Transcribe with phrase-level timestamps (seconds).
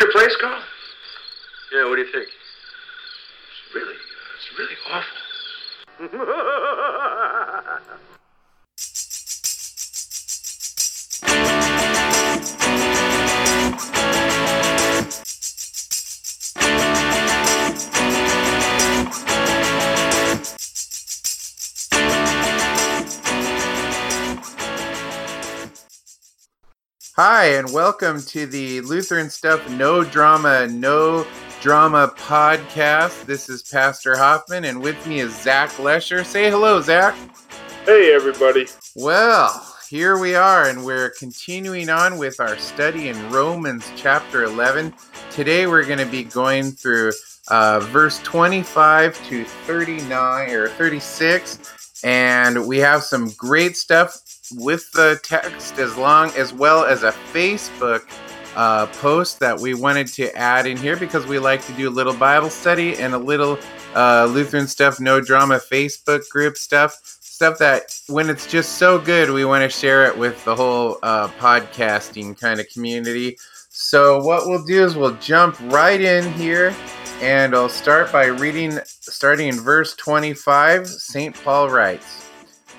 [0.00, 0.62] your place, Carl?
[1.72, 2.26] Yeah, what do you think?
[2.26, 5.16] It's really, it's really awful.
[27.22, 31.26] Hi, and welcome to the Lutheran Stuff No Drama, No
[31.60, 33.26] Drama podcast.
[33.26, 36.24] This is Pastor Hoffman, and with me is Zach Lesher.
[36.24, 37.14] Say hello, Zach.
[37.84, 38.68] Hey, everybody.
[38.96, 39.52] Well,
[39.90, 44.94] here we are, and we're continuing on with our study in Romans chapter 11.
[45.30, 47.12] Today, we're going to be going through
[47.48, 54.18] uh, verse 25 to 39 or 36, and we have some great stuff
[54.52, 58.02] with the text as long as well as a Facebook
[58.56, 61.90] uh, post that we wanted to add in here because we like to do a
[61.90, 63.58] little Bible study and a little
[63.94, 69.30] uh, Lutheran stuff, no drama Facebook group stuff, stuff that when it's just so good,
[69.30, 73.36] we want to share it with the whole uh, podcasting kind of community.
[73.68, 76.74] So what we'll do is we'll jump right in here
[77.20, 80.86] and I'll start by reading, starting in verse 25.
[80.88, 81.34] St.
[81.44, 82.28] Paul writes,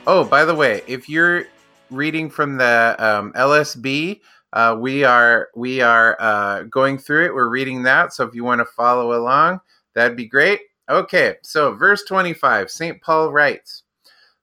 [0.07, 1.45] Oh, by the way, if you're
[1.91, 4.21] reading from the um, LSB.
[4.53, 7.33] Uh, we are we are uh, going through it.
[7.33, 8.13] We're reading that.
[8.13, 9.59] So if you want to follow along,
[9.93, 10.61] that'd be great.
[10.89, 13.01] Okay, so verse 25, St.
[13.01, 13.83] Paul writes,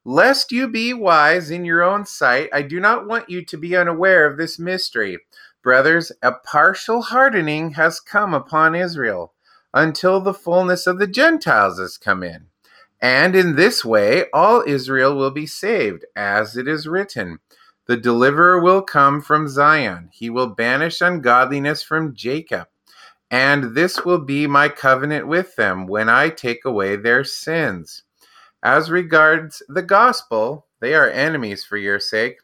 [0.05, 3.77] Lest you be wise in your own sight, I do not want you to be
[3.77, 5.19] unaware of this mystery.
[5.63, 9.35] Brothers, a partial hardening has come upon Israel
[9.79, 12.47] until the fullness of the Gentiles has come in.
[13.01, 17.39] And in this way, all Israel will be saved, as it is written
[17.87, 22.67] The deliverer will come from Zion, he will banish ungodliness from Jacob.
[23.31, 28.03] And this will be my covenant with them when I take away their sins.
[28.65, 32.39] As regards the gospel, they are enemies for your sake.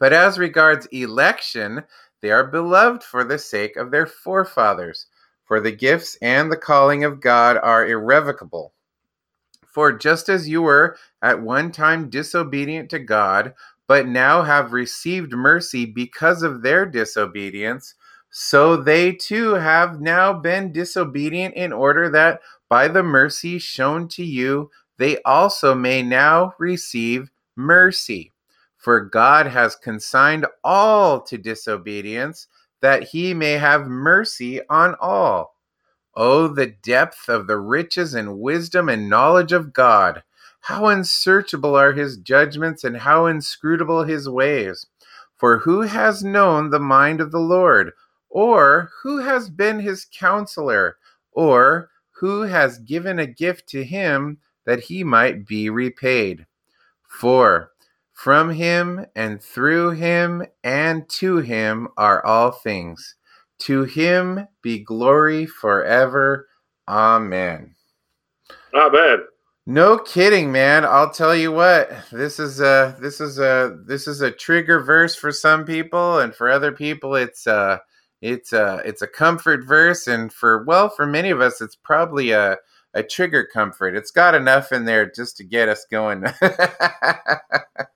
[0.00, 1.84] But as regards election,
[2.22, 5.06] they are beloved for the sake of their forefathers.
[5.44, 8.72] For the gifts and the calling of God are irrevocable.
[9.66, 13.54] For just as you were at one time disobedient to God,
[13.86, 17.94] but now have received mercy because of their disobedience,
[18.30, 24.24] so they too have now been disobedient in order that by the mercy shown to
[24.24, 28.32] you, they also may now receive mercy.
[28.76, 32.48] For God has consigned all to disobedience,
[32.84, 35.56] that he may have mercy on all.
[36.14, 40.22] Oh, the depth of the riches and wisdom and knowledge of God!
[40.60, 44.84] How unsearchable are his judgments and how inscrutable his ways!
[45.34, 47.92] For who has known the mind of the Lord?
[48.28, 50.98] Or who has been his counselor?
[51.32, 51.88] Or
[52.20, 56.44] who has given a gift to him that he might be repaid?
[57.08, 57.70] For
[58.14, 63.16] from him and through him and to him are all things.
[63.58, 66.48] To him be glory forever.
[66.88, 67.74] Amen.
[68.74, 69.24] Amen.
[69.66, 70.84] No kidding, man.
[70.84, 71.90] I'll tell you what.
[72.12, 76.34] This is a this is a this is a trigger verse for some people, and
[76.34, 77.80] for other people, it's a
[78.20, 82.32] it's a it's a comfort verse, and for well, for many of us, it's probably
[82.32, 82.58] a
[82.92, 83.96] a trigger comfort.
[83.96, 86.24] It's got enough in there just to get us going.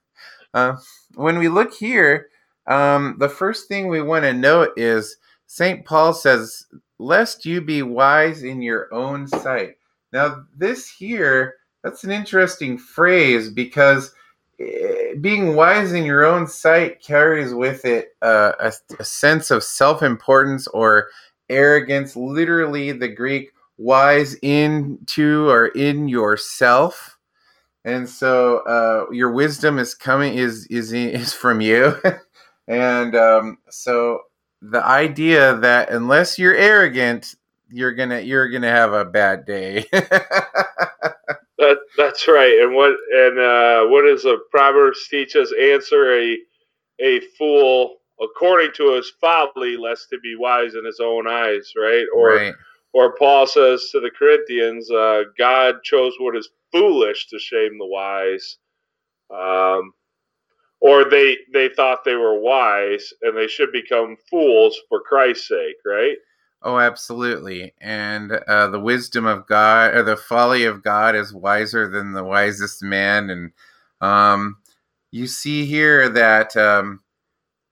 [0.55, 0.77] uh,
[1.15, 2.29] when we look here,
[2.67, 5.17] um, the first thing we want to note is
[5.47, 5.85] St.
[5.85, 6.67] Paul says,
[6.99, 9.77] Lest you be wise in your own sight.
[10.13, 14.13] Now, this here, that's an interesting phrase because
[14.59, 19.63] eh, being wise in your own sight carries with it uh, a, a sense of
[19.63, 21.09] self importance or
[21.49, 22.17] arrogance.
[22.17, 27.18] Literally, the Greek wise into or in yourself
[27.85, 31.95] and so uh, your wisdom is coming is is is from you.
[32.71, 34.21] And um, so
[34.61, 37.35] the idea that unless you're arrogant
[37.71, 39.87] you're gonna you're gonna have a bad day.
[41.59, 42.57] That that's right.
[42.63, 45.53] And what and uh, what does the proverbs teach us?
[45.61, 46.39] Answer a
[47.01, 52.07] a fool according to his folly lest to be wise in his own eyes right?
[52.15, 52.55] Or right.
[52.93, 57.87] or paul says to the corinthians uh, god chose what is foolish to shame the
[57.87, 58.59] wise
[59.31, 59.93] um,
[60.81, 65.77] or they they thought they were wise and they should become fools for Christ's sake,
[65.85, 66.17] right?
[66.63, 67.73] Oh, absolutely.
[67.81, 72.25] And uh, the wisdom of God, or the folly of God, is wiser than the
[72.25, 73.31] wisest man.
[73.31, 73.53] And
[74.01, 74.57] um,
[75.13, 77.01] you see here that, um,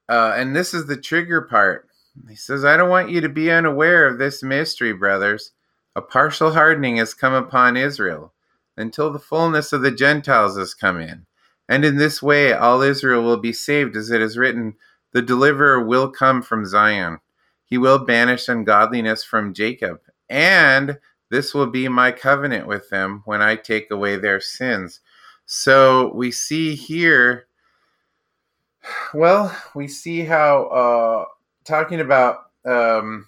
[0.08, 1.88] uh, and this is the trigger part.
[2.28, 5.50] He says, I don't want you to be unaware of this mystery, brothers.
[5.96, 8.32] A partial hardening has come upon Israel
[8.76, 11.26] until the fullness of the Gentiles has come in.
[11.68, 14.74] And in this way, all Israel will be saved, as it is written,
[15.12, 17.18] The deliverer will come from Zion.
[17.64, 20.00] He will banish ungodliness from Jacob.
[20.28, 20.98] And
[21.30, 25.00] this will be my covenant with them when I take away their sins.
[25.44, 27.46] So we see here,
[29.12, 31.24] well, we see how uh,
[31.64, 33.26] talking about um,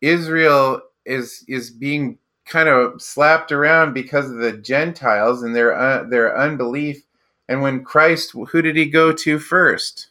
[0.00, 2.18] Israel is is being
[2.50, 7.02] kind of slapped around because of the Gentiles and their uh, their unbelief.
[7.48, 10.08] And when Christ, who did he go to first?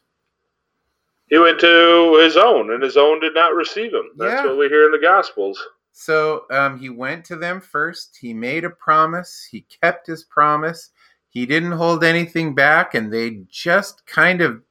[1.27, 4.09] He went to his own, and his own did not receive him.
[4.18, 4.47] That's Yeah.
[4.47, 5.63] what we hear in the Gospels.
[5.91, 8.18] So um, he went to them first.
[8.19, 9.47] He made a promise.
[9.50, 10.89] He kept his promise.
[11.30, 14.62] He didn't hold anything back, and they just kind of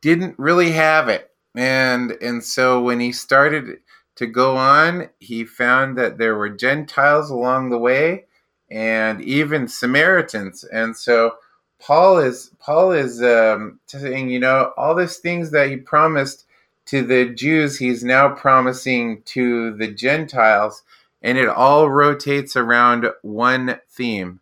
[0.00, 1.30] didn't really have it.
[1.56, 3.78] And and so when he started
[4.20, 8.26] to go on, he found that there were Gentiles along the way,
[8.70, 10.62] and even Samaritans.
[10.62, 11.36] And so
[11.80, 16.44] Paul is Paul is um, saying, you know, all these things that he promised
[16.88, 20.82] to the Jews, he's now promising to the Gentiles,
[21.22, 24.40] and it all rotates around one theme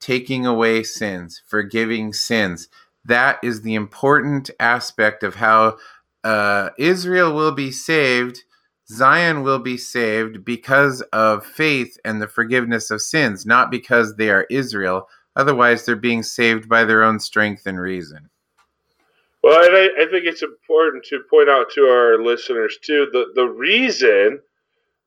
[0.00, 2.68] taking away sins, forgiving sins.
[3.04, 5.76] That is the important aspect of how
[6.24, 8.44] uh, Israel will be saved,
[8.90, 14.30] Zion will be saved because of faith and the forgiveness of sins, not because they
[14.30, 15.08] are Israel.
[15.36, 18.30] Otherwise, they're being saved by their own strength and reason.
[19.42, 23.26] Well, and I, I think it's important to point out to our listeners too the
[23.34, 24.40] the reason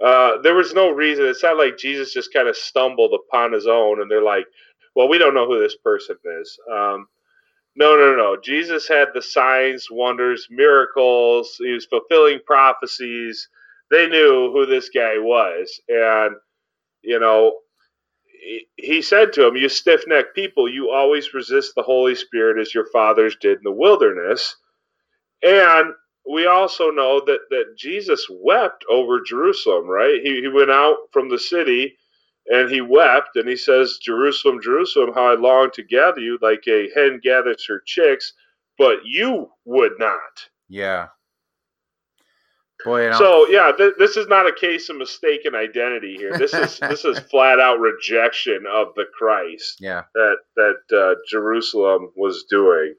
[0.01, 1.25] uh, there was no reason.
[1.25, 4.45] It's not like Jesus just kind of stumbled upon his own, and they're like,
[4.95, 7.07] "Well, we don't know who this person is." Um,
[7.75, 8.37] no, no, no.
[8.41, 11.55] Jesus had the signs, wonders, miracles.
[11.57, 13.47] He was fulfilling prophecies.
[13.91, 16.37] They knew who this guy was, and
[17.03, 17.59] you know,
[18.35, 18.67] he-
[19.03, 23.35] said to him, "You stiff-necked people, you always resist the Holy Spirit as your fathers
[23.37, 24.57] did in the wilderness."
[25.43, 25.93] And
[26.29, 30.21] we also know that that Jesus wept over Jerusalem, right?
[30.21, 31.97] He he went out from the city
[32.47, 36.67] and he wept and he says, "Jerusalem, Jerusalem, how I long to gather you like
[36.67, 38.33] a hen gathers her chicks,
[38.77, 41.09] but you would not." Yeah.
[42.85, 46.37] Boy, So yeah, th- this is not a case of mistaken identity here.
[46.37, 50.03] This is this is flat out rejection of the Christ yeah.
[50.15, 52.95] that that uh, Jerusalem was doing.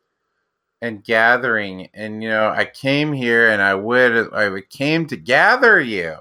[0.83, 5.81] and gathering and you know i came here and i would i came to gather
[5.81, 6.17] you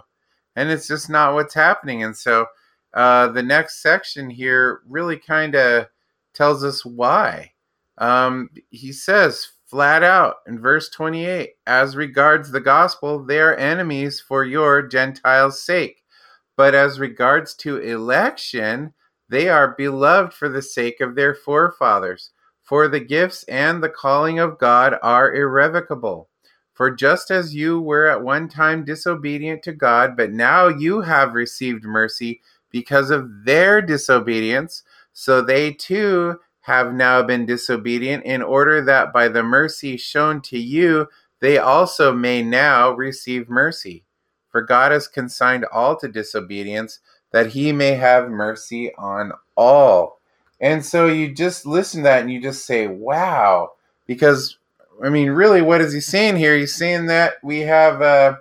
[0.55, 2.45] and it's just not what's happening and so
[2.93, 5.87] uh, the next section here really kind of
[6.33, 7.51] tells us why
[7.97, 10.35] um, he says flat out.
[10.45, 16.03] In verse 28 as regards the gospel they are enemies for your gentiles sake.
[16.57, 18.93] But as regards to election
[19.29, 22.31] they are beloved for the sake of their forefathers.
[22.61, 26.27] For the gifts and the calling of God are irrevocable.
[26.73, 31.33] For just as you were at one time disobedient to God, but now you have
[31.33, 32.41] received mercy
[32.71, 34.83] because of their disobedience,
[35.13, 40.59] so they too have now been disobedient, in order that by the mercy shown to
[40.59, 41.07] you,
[41.39, 44.03] they also may now receive mercy.
[44.49, 46.99] For God has consigned all to disobedience,
[47.31, 50.19] that he may have mercy on all.
[50.59, 53.71] And so you just listen to that and you just say, wow.
[54.05, 54.57] Because,
[55.03, 56.55] I mean, really, what is he saying here?
[56.55, 58.35] He's saying that we have, uh,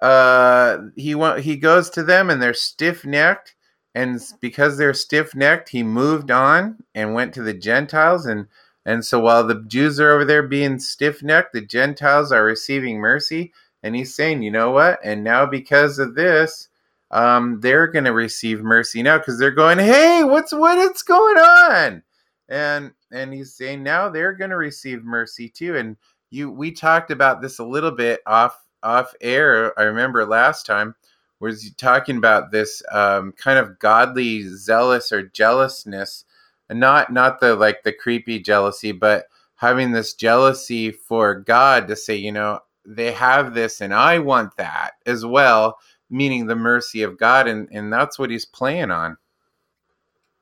[0.00, 3.54] uh, he, wa- he goes to them and they're stiff necked.
[3.94, 8.26] And because they're stiff necked, he moved on and went to the Gentiles.
[8.26, 8.46] And,
[8.86, 12.98] and so while the Jews are over there being stiff necked, the Gentiles are receiving
[12.98, 13.52] mercy.
[13.82, 15.00] And he's saying, you know what?
[15.02, 16.68] And now because of this,
[17.10, 21.38] um, they're going to receive mercy now because they're going, "Hey, what's what is going
[21.38, 22.02] on?"
[22.48, 25.76] And and he's saying now they're going to receive mercy too.
[25.76, 25.96] And
[26.30, 29.78] you, we talked about this a little bit off off air.
[29.78, 30.94] I remember last time
[31.40, 36.24] was talking about this um, kind of godly zealous or jealousness,
[36.70, 42.14] not not the like the creepy jealousy, but having this jealousy for God to say,
[42.14, 45.78] you know, they have this and I want that as well
[46.10, 49.16] meaning the mercy of God, and, and that's what he's playing on.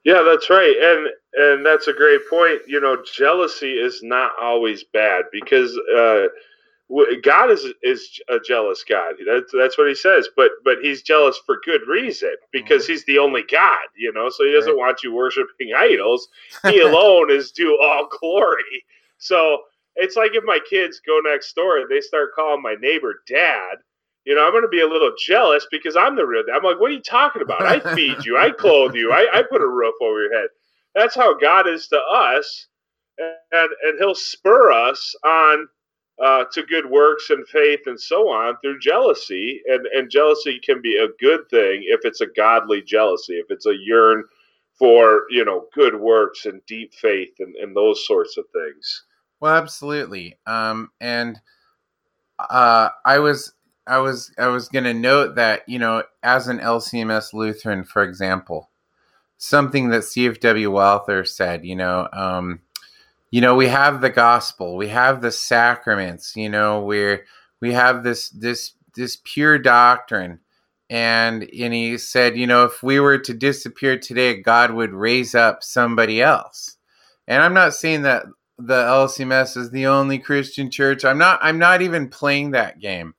[0.04, 2.62] Yeah, that's right, and and that's a great point.
[2.66, 6.28] You know, jealousy is not always bad because uh,
[7.22, 9.14] God is is a jealous God.
[9.26, 10.28] That's that's what He says.
[10.36, 12.92] But but He's jealous for good reason because mm-hmm.
[12.92, 13.86] He's the only God.
[13.96, 14.78] You know, so He doesn't Right.
[14.78, 16.28] want you worshiping idols.
[16.66, 18.84] He alone is due all glory.
[19.18, 19.60] So
[19.96, 23.76] it's like if my kids go next door and they start calling my neighbor dad,
[24.24, 26.44] you know, I'm going to be a little jealous because I'm the real.
[26.54, 27.62] I'm like, what are you talking about?
[27.66, 30.48] I feed you, I clothe you, I, I put a roof over your head.
[30.94, 32.68] That's how God is to us,
[33.18, 35.68] and and He'll spur us on
[36.22, 39.62] uh, to good works and faith and so on through jealousy.
[39.66, 43.66] And and jealousy can be a good thing if it's a godly jealousy, if it's
[43.66, 44.24] a yearn
[44.78, 49.04] for you know good works and deep faith and, and those sorts of things.
[49.40, 50.36] Well, absolutely.
[50.46, 51.40] Um, and
[52.38, 53.52] uh, I was
[53.86, 58.02] I was I was going to note that you know as an LCMS Lutheran, for
[58.02, 58.70] example,
[59.38, 62.60] something that CFW Walther said, you know, um,
[63.30, 67.24] you know, we have the gospel, we have the sacraments, you know, we're
[67.60, 70.40] we have this this this pure doctrine.
[70.90, 75.34] And and he said, you know, if we were to disappear today, God would raise
[75.34, 76.76] up somebody else.
[77.26, 78.24] And I'm not saying that
[78.58, 81.04] the LCMS is the only Christian church.
[81.04, 83.14] I'm not I'm not even playing that game.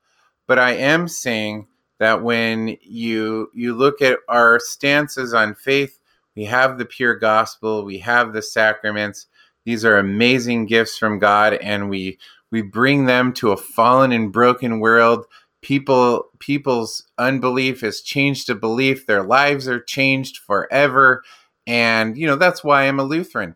[0.47, 1.67] But I am saying
[1.99, 5.99] that when you you look at our stances on faith,
[6.35, 9.27] we have the pure gospel, we have the sacraments,
[9.65, 12.17] these are amazing gifts from God, and we
[12.51, 15.25] we bring them to a fallen and broken world.
[15.61, 19.05] People people's unbelief has changed to belief.
[19.05, 21.23] Their lives are changed forever,
[21.67, 23.55] and you know that's why I'm a Lutheran.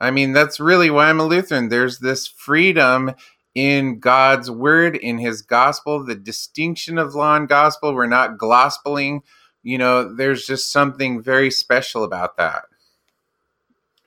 [0.00, 1.68] I mean, that's really why I'm a Lutheran.
[1.68, 3.12] There's this freedom
[3.54, 7.94] in God's word, in His gospel, the distinction of law and gospel.
[7.94, 9.20] We're not gospeling.
[9.62, 12.64] You know, there's just something very special about that.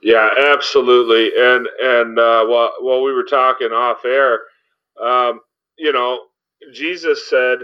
[0.08, 1.32] Yeah, absolutely.
[1.38, 4.40] And and uh, while while we were talking off air,
[5.04, 5.42] um,
[5.78, 6.22] you know,
[6.74, 7.60] Jesus said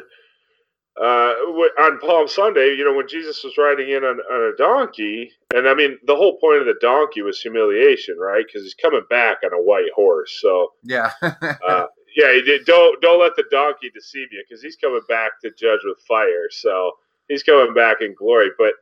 [1.01, 1.33] uh,
[1.81, 5.67] on Palm Sunday, you know, when Jesus was riding in on, on a donkey, and
[5.67, 8.45] I mean, the whole point of the donkey was humiliation, right?
[8.45, 10.37] Because he's coming back on a white horse.
[10.41, 12.33] So yeah, uh, yeah,
[12.65, 16.49] don't don't let the donkey deceive you, because he's coming back to judge with fire.
[16.51, 16.91] So
[17.29, 18.73] he's coming back in glory, but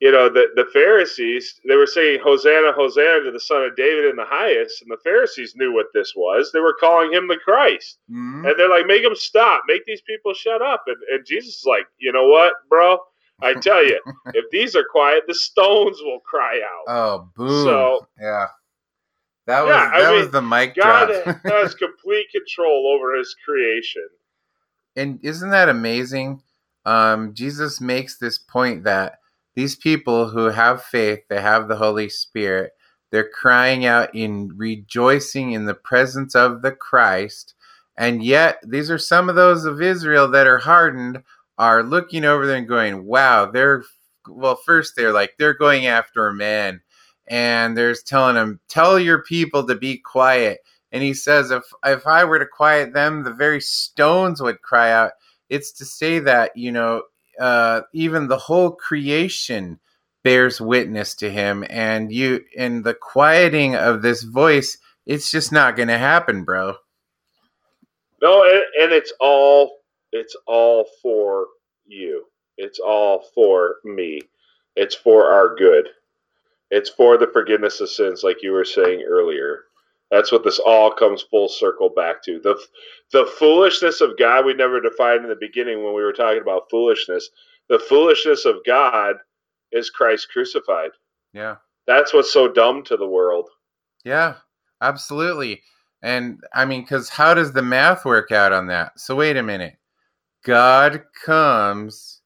[0.00, 4.04] you know, the, the Pharisees, they were saying, Hosanna, Hosanna to the Son of David
[4.04, 4.82] in the highest.
[4.82, 6.50] And the Pharisees knew what this was.
[6.52, 7.98] They were calling him the Christ.
[8.10, 8.46] Mm-hmm.
[8.46, 10.84] And they're like, make them stop, make these people shut up.
[10.86, 12.98] And, and Jesus is like, you know what, bro?
[13.42, 14.00] I tell you,
[14.34, 16.84] if these are quiet, the stones will cry out.
[16.94, 17.64] Oh, boom.
[17.64, 18.46] So, yeah.
[19.46, 21.40] That was, yeah, that mean, was the mic God drop.
[21.44, 24.06] has complete control over his creation.
[24.94, 26.42] And isn't that amazing?
[26.84, 29.18] Um, Jesus makes this point that
[29.58, 32.70] these people who have faith, they have the Holy Spirit,
[33.10, 37.54] they're crying out in rejoicing in the presence of the Christ.
[37.96, 41.24] And yet, these are some of those of Israel that are hardened,
[41.58, 43.82] are looking over there and going, wow, they're,
[44.28, 46.80] well, first they're like, they're going after a man.
[47.26, 50.60] And there's telling him, tell your people to be quiet.
[50.92, 54.92] And he says, if, if I were to quiet them, the very stones would cry
[54.92, 55.14] out.
[55.48, 57.02] It's to say that, you know,
[57.38, 59.78] uh, even the whole creation
[60.24, 64.76] bears witness to him and you in the quieting of this voice
[65.06, 66.74] it's just not going to happen bro.
[68.20, 69.78] No and, and it's all
[70.12, 71.46] it's all for
[71.86, 72.24] you.
[72.56, 74.20] It's all for me.
[74.76, 75.88] It's for our good.
[76.70, 79.64] It's for the forgiveness of sins like you were saying earlier
[80.10, 82.40] that's what this all comes full circle back to.
[82.40, 82.58] The
[83.12, 86.70] the foolishness of God we never defined in the beginning when we were talking about
[86.70, 87.28] foolishness.
[87.68, 89.16] The foolishness of God
[89.72, 90.90] is Christ crucified.
[91.32, 91.56] Yeah.
[91.86, 93.48] That's what's so dumb to the world.
[94.04, 94.34] Yeah,
[94.80, 95.62] absolutely.
[96.02, 98.98] And I mean, because how does the math work out on that?
[99.00, 99.76] So, wait a minute.
[100.44, 102.20] God comes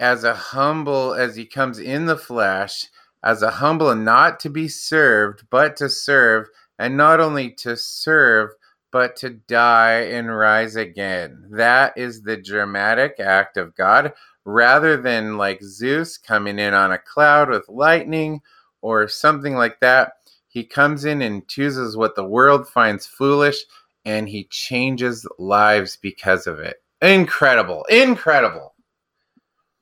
[0.00, 2.86] as a humble, as he comes in the flesh,
[3.22, 7.76] as a humble and not to be served, but to serve and not only to
[7.76, 8.50] serve,
[8.90, 11.46] but to die and rise again.
[11.50, 14.12] That is the dramatic act of God,
[14.44, 18.40] rather than like Zeus coming in on a cloud with lightning
[18.82, 20.12] or something like that.
[20.48, 23.64] He comes in and chooses what the world finds foolish
[24.04, 26.76] and he changes lives because of it.
[27.02, 27.84] Incredible.
[27.88, 28.74] Incredible.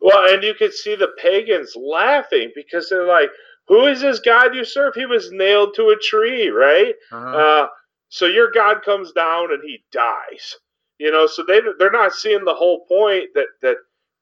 [0.00, 3.30] Well, and you could see the pagans laughing because they're like,
[3.68, 4.94] who is this God you serve?
[4.94, 6.94] He was nailed to a tree, right?
[7.10, 7.26] Uh-huh.
[7.36, 7.66] Uh,
[8.08, 10.56] so your God comes down and he dies.
[10.98, 13.76] You know, so they they're not seeing the whole point that that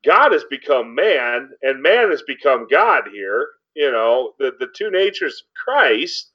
[0.04, 3.48] God has become man and man has become God here.
[3.74, 6.30] You know, the the two natures of Christ,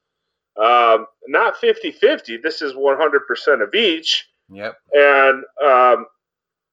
[0.57, 2.41] um, not 50-50.
[2.43, 4.27] This is one hundred percent of each.
[4.49, 4.77] Yep.
[4.93, 6.05] And um,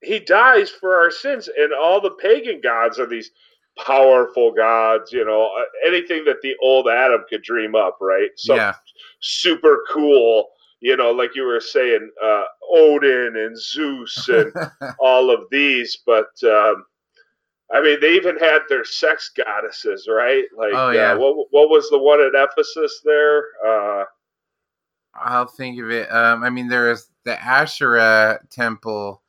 [0.01, 3.31] he dies for our sins, and all the pagan gods are these
[3.77, 8.29] powerful gods, you know, uh, anything that the old Adam could dream up, right?
[8.37, 8.75] So yeah.
[9.19, 10.49] super cool,
[10.81, 14.53] you know, like you were saying, uh, Odin and Zeus and
[14.99, 15.99] all of these.
[16.05, 16.85] But um,
[17.73, 20.45] I mean, they even had their sex goddesses, right?
[20.55, 21.13] Like, Oh, yeah.
[21.13, 23.45] uh, what what was the one at Ephesus there?
[23.65, 24.05] Uh,
[25.15, 26.11] I'll think of it.
[26.11, 29.22] Um, I mean, there is the Asherah temple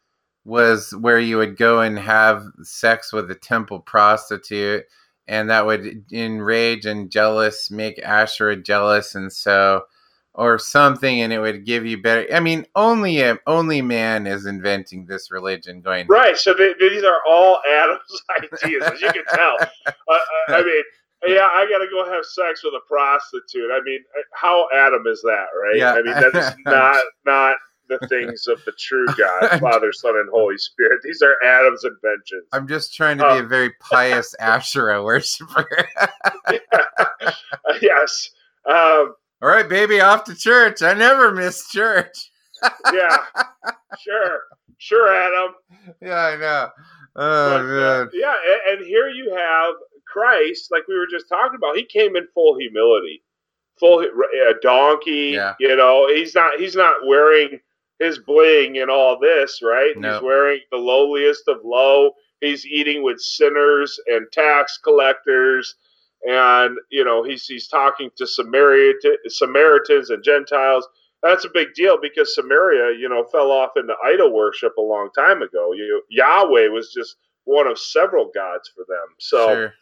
[0.45, 4.85] was where you would go and have sex with a temple prostitute,
[5.27, 9.85] and that would enrage and jealous, make Asherah jealous, and so,
[10.35, 12.27] or something, and it would give you better.
[12.33, 15.81] I mean, only a, only man is inventing this religion.
[15.81, 16.37] Going right.
[16.37, 18.23] So they, these are all Adam's
[18.65, 19.57] ideas, as you can tell.
[19.87, 20.83] Uh, uh, I mean.
[21.27, 23.71] Yeah, I gotta go have sex with a prostitute.
[23.73, 25.77] I mean, uh, how Adam is that, right?
[25.77, 25.93] Yeah.
[25.95, 27.57] I mean, that is not not
[27.89, 31.01] the things of the true God, Father, Son, and Holy Spirit.
[31.03, 32.49] These are Adam's inventions.
[32.53, 33.39] I'm just trying to be Oh.
[33.41, 35.69] a very pious Asherah worshiper.
[37.81, 38.31] yes.
[38.67, 40.83] Um, All right, baby, off to church.
[40.83, 42.31] I never miss church.
[42.93, 43.17] yeah.
[44.01, 44.41] Sure.
[44.79, 45.55] Sure, Adam.
[46.01, 46.69] Yeah, I know.
[47.17, 48.35] Oh But, uh, yeah,
[48.69, 49.75] and, and here you have
[50.07, 51.77] Christ, like we were just talking about.
[51.77, 53.23] He came in full humility,
[53.79, 55.33] full a donkey.
[55.35, 55.55] Yeah.
[55.61, 57.61] You know, he's not he's not wearing
[57.99, 59.93] his bling and all this, right?
[59.97, 60.15] No.
[60.15, 62.13] He's wearing the lowliest of low.
[62.41, 65.77] He's eating with sinners and tax collectors,
[66.29, 70.87] and you know he's he's talking to Samaritan, Samaritans and Gentiles.
[71.23, 75.09] That's a big deal because Samaria, you know, fell off into idol worship a long
[75.17, 75.73] time ago.
[75.73, 79.07] You, Yahweh was just one of several gods for them.
[79.19, 79.75] So sure.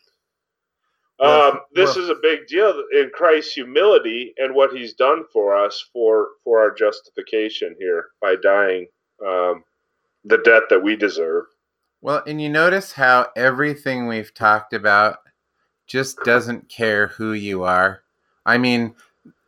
[1.23, 5.85] Um, this is a big deal in Christ's humility and what He's done for us
[5.93, 8.89] for for our justification here by dying
[9.25, 9.63] um,
[10.25, 11.45] the debt that we deserve.
[12.01, 15.19] Well, and you notice how everything we've talked about
[15.87, 18.03] just doesn't care who you are.
[18.45, 18.95] I mean,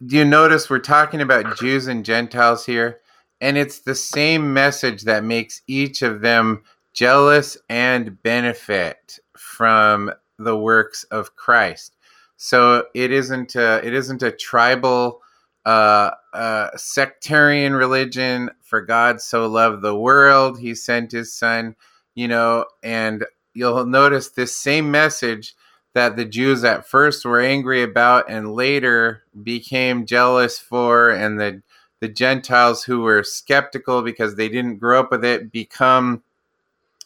[0.07, 3.01] do you notice we're talking about Jews and Gentiles here?
[3.41, 6.63] And it's the same message that makes each of them
[6.93, 11.97] jealous and benefit from the works of Christ.
[12.37, 15.21] So it isn't a, it isn't a tribal
[15.65, 18.51] uh, uh, sectarian religion.
[18.63, 21.77] For God so loved the world, he sent his son,
[22.15, 25.55] you know, and you'll notice this same message
[25.95, 31.63] that the Jews at first were angry about and later became jealous for, and the
[32.01, 36.23] the Gentiles who were skeptical because they didn't grow up with it become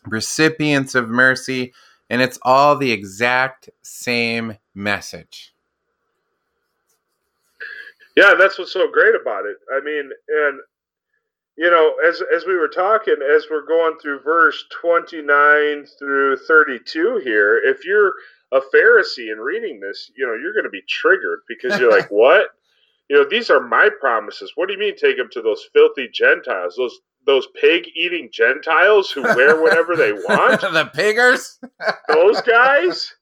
[0.07, 1.73] recipients of mercy,
[2.11, 5.55] and it's all the exact same message.
[8.16, 9.57] Yeah, that's what's so great about it.
[9.73, 10.61] I mean, and
[11.57, 16.37] you know, as as we were talking, as we're going through verse twenty nine through
[16.37, 18.14] thirty two here, if you're
[18.53, 22.09] a Pharisee and reading this, you know, you're going to be triggered because you're like,
[22.11, 22.49] what?
[23.09, 24.53] You know, these are my promises.
[24.55, 29.11] What do you mean take them to those filthy Gentiles, those those pig eating Gentiles
[29.11, 30.62] who wear whatever they want?
[30.62, 31.59] the piggers.
[32.09, 33.12] those guys.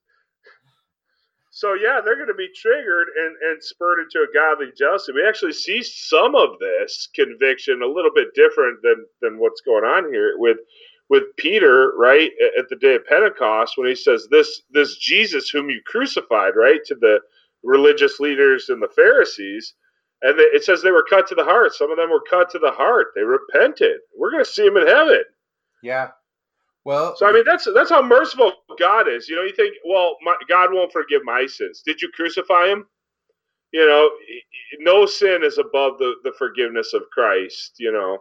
[1.50, 5.12] So yeah, they're going to be triggered and, and spurred into a godly jealousy.
[5.12, 9.84] We actually see some of this conviction a little bit different than than what's going
[9.84, 10.58] on here with
[11.08, 15.68] with Peter, right at the day of Pentecost when he says this this Jesus whom
[15.68, 17.20] you crucified, right to the
[17.64, 19.74] religious leaders and the Pharisees.
[20.22, 21.74] And it says they were cut to the heart.
[21.74, 23.08] Some of them were cut to the heart.
[23.14, 23.98] They repented.
[24.18, 25.22] We're going to see them in heaven.
[25.82, 26.08] Yeah.
[26.84, 29.28] Well, So I mean, that's that's how merciful God is.
[29.28, 31.82] You know, you think, well, my, God won't forgive my sins.
[31.84, 32.86] Did you crucify him?
[33.72, 34.10] You know,
[34.80, 37.74] no sin is above the the forgiveness of Christ.
[37.78, 38.18] You know,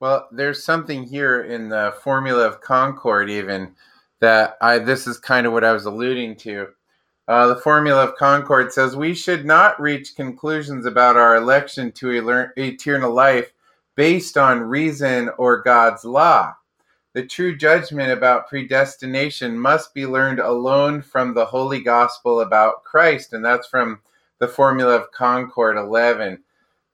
[0.00, 3.74] Well, there's something here in the formula of Concord, even
[4.20, 4.78] that I.
[4.78, 6.68] This is kind of what I was alluding to.
[7.28, 12.52] Uh, the formula of Concord says we should not reach conclusions about our election to
[12.56, 13.52] eternal life
[13.96, 16.54] based on reason or God's law.
[17.14, 23.32] The true judgment about predestination must be learned alone from the Holy Gospel about Christ,
[23.32, 24.00] and that's from
[24.38, 26.44] the formula of Concord 11.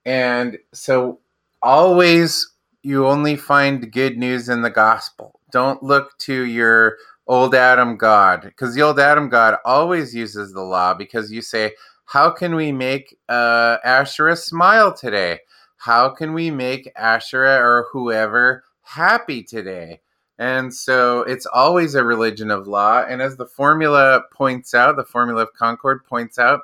[0.07, 1.19] And so,
[1.61, 5.41] always you only find good news in the gospel.
[5.51, 10.63] Don't look to your old Adam God, because the old Adam God always uses the
[10.63, 10.95] law.
[10.95, 11.75] Because you say,
[12.07, 15.41] "How can we make uh, Asherah smile today?
[15.77, 20.01] How can we make Asherah or whoever happy today?"
[20.39, 23.05] And so it's always a religion of law.
[23.09, 26.63] And as the formula points out, the formula of Concord points out,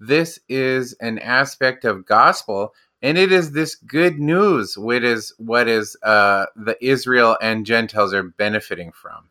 [0.00, 5.68] this is an aspect of gospel and it is this good news what is what
[5.68, 9.28] is uh, the israel and gentiles are benefiting from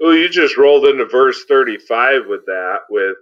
[0.00, 2.80] well, you just rolled into verse thirty-five with that.
[2.90, 3.16] With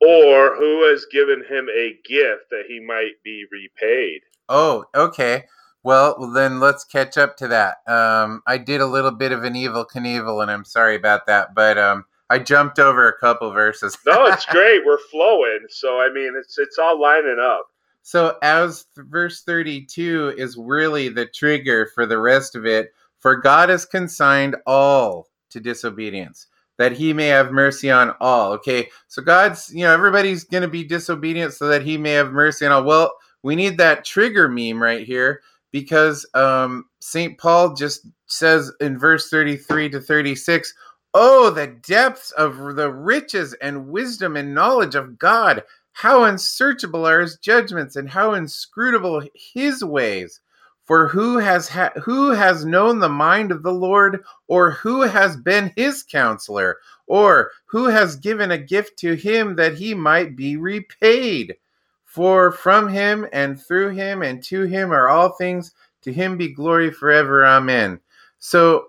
[0.00, 4.20] or who has given him a gift that he might be repaid.
[4.48, 5.44] Oh, okay.
[5.82, 7.76] Well, then let's catch up to that.
[7.86, 11.54] Um, I did a little bit of an Evel Knievel, and I'm sorry about that,
[11.54, 13.96] but um, I jumped over a couple verses.
[14.06, 14.84] no, it's great.
[14.84, 15.60] We're flowing.
[15.68, 17.66] So I mean, it's it's all lining up.
[18.02, 23.70] So as verse 32 is really the trigger for the rest of it, for God
[23.70, 28.52] has consigned all to disobedience, that he may have mercy on all.
[28.52, 32.32] Okay, so God's, you know, everybody's going to be disobedient so that he may have
[32.32, 32.84] mercy on all.
[32.84, 35.40] Well, we need that trigger meme right here
[35.72, 37.38] because um, St.
[37.38, 40.74] Paul just says in verse 33 to 36,
[41.14, 45.62] Oh, the depths of the riches and wisdom and knowledge of God!
[45.92, 50.40] How unsearchable are his judgments and how inscrutable his ways!
[50.84, 55.36] For who has ha- who has known the mind of the Lord, or who has
[55.36, 60.56] been his counselor, or who has given a gift to him that he might be
[60.56, 61.56] repaid?
[62.04, 65.72] For from him and through him and to him are all things.
[66.02, 67.44] To him be glory forever.
[67.44, 67.98] Amen.
[68.38, 68.84] So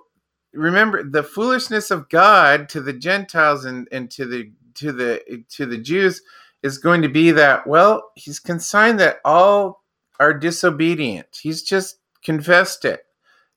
[0.54, 5.66] remember the foolishness of God to the Gentiles and, and to the to the to
[5.66, 6.22] the Jews
[6.62, 9.85] is going to be that well he's consigned that all
[10.20, 11.28] are disobedient.
[11.42, 13.02] He's just confessed it.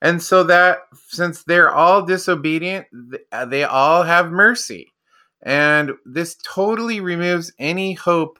[0.01, 2.87] And so that since they're all disobedient,
[3.31, 4.93] uh, they all have mercy.
[5.41, 8.39] And this totally removes any hope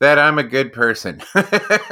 [0.00, 1.22] that I'm a good person.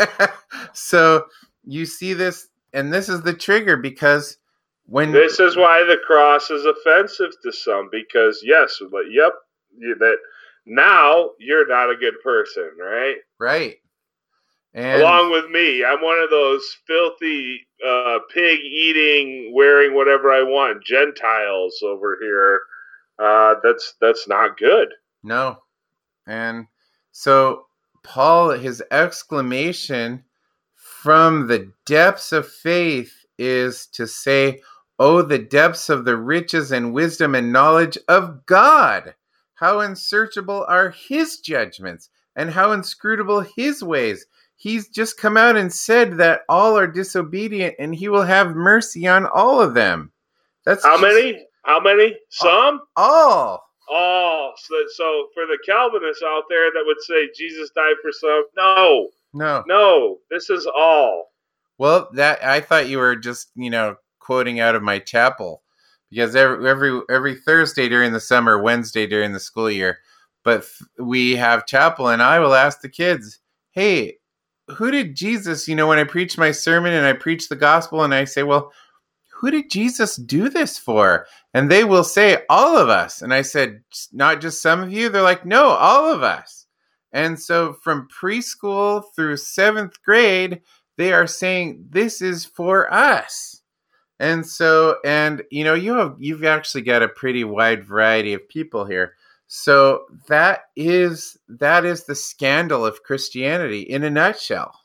[0.73, 1.25] so
[1.65, 4.39] you see this, and this is the trigger because
[4.87, 9.33] when this is why the cross is offensive to some because yes, but yep,
[9.99, 10.17] that
[10.65, 13.17] now you're not a good person, right?
[13.39, 13.77] Right.
[14.79, 20.45] And Along with me, I'm one of those filthy uh, pig eating, wearing whatever I
[20.45, 22.61] want Gentiles over here.
[23.19, 24.87] Uh, that's that's not good.
[25.25, 25.59] No,
[26.29, 26.69] and
[27.11, 27.67] so
[28.05, 30.23] Paul, his exclamation
[30.77, 34.63] from the depths of faith is to say,
[35.01, 39.17] "Oh, the depths of the riches and wisdom and knowledge of God!
[39.55, 44.25] How unsearchable are His judgments, and how inscrutable His ways."
[44.59, 49.07] He's just come out and said that all are disobedient and he will have mercy
[49.07, 50.13] on all of them.
[50.67, 51.47] That's how just, many?
[51.65, 52.17] How many?
[52.29, 52.83] Some?
[52.97, 53.65] All.
[53.89, 54.55] All.
[54.59, 59.09] So, so for the Calvinists out there that would say Jesus died for some, no.
[59.33, 59.65] No.
[59.67, 60.19] No.
[60.31, 61.33] This is all.
[61.79, 65.63] Well, that I thought you were just, you know, quoting out of my chapel
[66.11, 69.99] because every every every Thursday during the summer, Wednesday during the school year,
[70.43, 70.67] but
[70.99, 73.39] we have chapel and I will ask the kids,
[73.71, 74.18] "Hey,
[74.77, 78.03] who did Jesus, you know, when I preach my sermon and I preach the gospel
[78.03, 78.73] and I say, well,
[79.33, 81.27] who did Jesus do this for?
[81.55, 83.23] And they will say, all of us.
[83.23, 85.09] And I said, not just some of you.
[85.09, 86.67] They're like, no, all of us.
[87.13, 90.61] And so from preschool through seventh grade,
[90.97, 93.63] they are saying, this is for us.
[94.19, 98.49] And so, and you know, you have, you've actually got a pretty wide variety of
[98.49, 99.15] people here.
[99.49, 104.79] So that is that is the scandal of Christianity in a nutshell.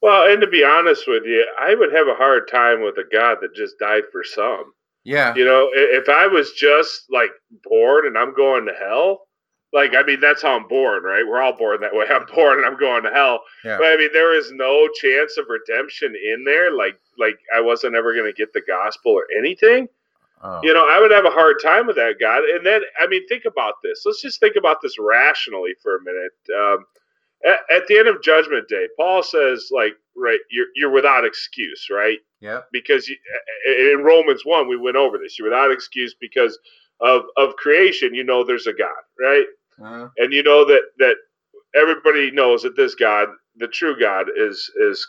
[0.00, 3.04] Well, and to be honest with you, I would have a hard time with a
[3.12, 4.72] God that just died for some.
[5.04, 5.34] Yeah.
[5.34, 7.30] You know, if I was just like
[7.62, 9.28] born and I'm going to hell,
[9.74, 11.24] like I mean that's how I'm born, right?
[11.26, 12.06] We're all born that way.
[12.10, 13.42] I'm born and I'm going to hell.
[13.64, 13.76] Yeah.
[13.76, 16.72] But I mean there is no chance of redemption in there.
[16.72, 19.88] Like like I wasn't ever going to get the gospel or anything.
[20.42, 20.60] Oh.
[20.62, 22.42] You know, I would have a hard time with that, God.
[22.42, 24.02] And then, I mean, think about this.
[24.04, 26.32] Let's just think about this rationally for a minute.
[26.56, 26.84] Um,
[27.46, 31.88] at, at, the end of Judgment Day, Paul says, like, right, you're you're without excuse,
[31.90, 32.18] right?
[32.40, 32.60] Yeah.
[32.72, 33.16] Because you,
[33.66, 35.38] in Romans one, we went over this.
[35.38, 36.58] You're without excuse because
[37.00, 38.14] of of creation.
[38.14, 39.46] You know, there's a God, right?
[39.80, 40.08] Uh-huh.
[40.18, 41.16] And you know that that
[41.74, 45.06] everybody knows that this God, the true God, is is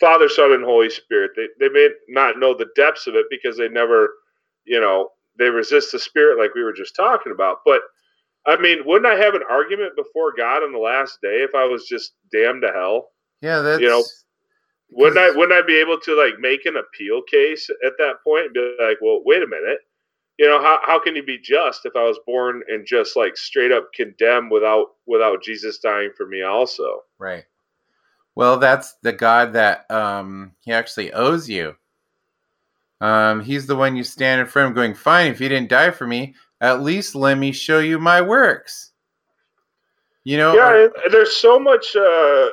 [0.00, 1.32] Father, Son, and Holy Spirit.
[1.36, 4.10] They they may not know the depths of it because they never
[4.64, 7.58] you know, they resist the spirit like we were just talking about.
[7.64, 7.80] But
[8.46, 11.64] I mean, wouldn't I have an argument before God on the last day if I
[11.64, 13.08] was just damned to hell?
[13.40, 14.04] Yeah, that's you know.
[14.92, 18.46] Wouldn't I wouldn't I be able to like make an appeal case at that point
[18.46, 19.78] and be like, well, wait a minute,
[20.40, 23.36] you know, how, how can you be just if I was born and just like
[23.36, 27.02] straight up condemned without without Jesus dying for me also?
[27.18, 27.44] Right.
[28.34, 31.76] Well, that's the God that um he actually owes you.
[33.00, 35.90] Um, he's the one you stand in front of going, fine, if you didn't die
[35.90, 38.92] for me, at least let me show you my works.
[40.24, 40.54] You know?
[40.54, 42.48] Yeah, uh, there's so much uh,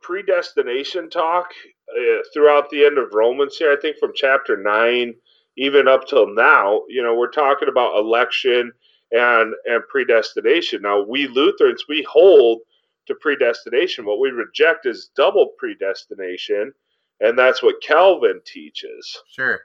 [0.00, 1.50] predestination talk
[1.88, 3.72] uh, throughout the end of Romans here.
[3.72, 5.14] I think from chapter 9
[5.56, 8.72] even up till now, you know, we're talking about election
[9.10, 10.82] and and predestination.
[10.82, 12.60] Now, we Lutherans, we hold
[13.06, 14.06] to predestination.
[14.06, 16.72] What we reject is double predestination,
[17.20, 19.18] and that's what Calvin teaches.
[19.30, 19.60] Sure.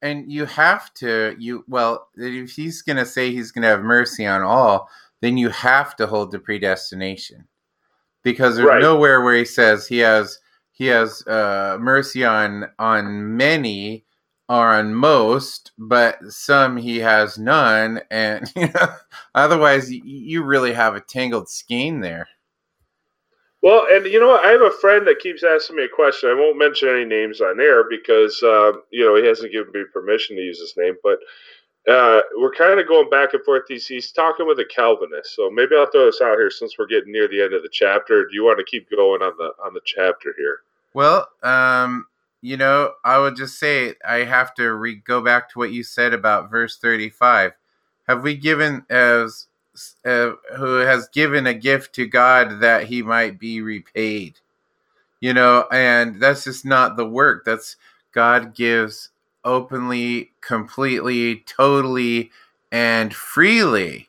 [0.00, 3.82] And you have to you well, if he's going to say he's going to have
[3.82, 4.88] mercy on all,
[5.20, 7.48] then you have to hold to predestination.
[8.22, 8.80] Because there's Right.
[8.82, 10.38] nowhere where he says he has
[10.72, 14.04] he has uh, mercy on on many
[14.48, 18.94] or on most, but some he has none, and you know,
[19.34, 22.28] otherwise you really have a tangled skein there.
[23.60, 24.44] Well, and you know what?
[24.44, 26.30] I have a friend that keeps asking me a question.
[26.30, 29.82] I won't mention any names on air because uh, you know he hasn't given me
[29.92, 30.94] permission to use his name.
[31.02, 31.18] But
[31.88, 33.64] uh, we're kind of going back and forth.
[33.66, 36.86] He's, he's talking with a Calvinist, so maybe I'll throw this out here since we're
[36.86, 38.24] getting near the end of the chapter.
[38.24, 40.60] Do you want to keep going on the on the chapter here?
[40.94, 42.06] Well, um,
[42.42, 45.82] you know, I would just say I have to re- go back to what you
[45.82, 47.52] said about verse 35.
[48.06, 49.47] Have we given as
[50.04, 54.38] uh, who has given a gift to God that he might be repaid?
[55.20, 57.44] You know, and that's just not the work.
[57.44, 57.76] That's
[58.12, 59.10] God gives
[59.44, 62.30] openly, completely, totally,
[62.70, 64.08] and freely.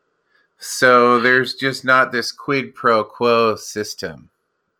[0.59, 4.29] So there's just not this quid pro quo system.